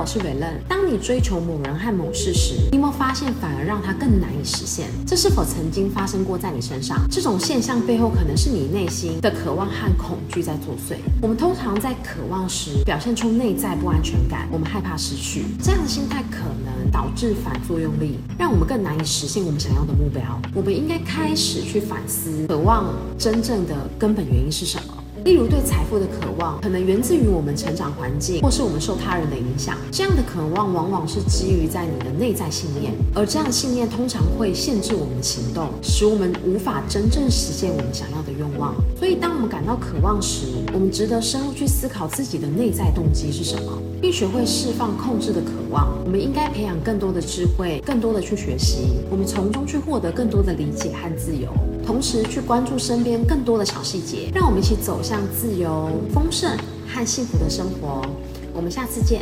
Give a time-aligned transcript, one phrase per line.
[0.00, 0.62] 我是伟任。
[0.68, 4.86] 当你追求某人和某事时，你有没有发现反而让它更难以实现？
[5.04, 7.04] 这是否曾经发生过在你身上？
[7.10, 10.98] 这种现象背后可能是你内心的渴望和恐惧在作祟。
[11.20, 15.46] 我们通常在渴望时表现出内在不安全感，我们害怕失去。
[15.60, 20.22] 这样的心态可能导致反作用力，让我们更难以实现我们想要的目标。
[20.54, 24.94] 我们应该开始去反思，渴望真正的根本原因是什么？
[25.28, 29.76] 例如，对财富的渴望，可能源自于我们成长环境，或是我们受他人的影响。
[29.92, 38.74] 这样的渴望，往往是基于在你的内在信念，而这样的信念通常会限制我们的行动，使我们无法真正实现我们想要的愿望。
[38.98, 43.70] 所以，当我们感到渴望时，我们值得深入去思考自己的内在动机是什么，
[44.00, 45.92] 并学会释放控制的渴望。
[46.06, 51.50] 我们应该培养更多的智慧，更多的去学习，我们从中去获得更多的理解和自由。
[51.84, 56.48] 同时去关注身边更多的小细节，让我们一起走向向自由、丰盛
[56.86, 58.06] 和幸福的生活。
[58.54, 59.16] 我们下次见。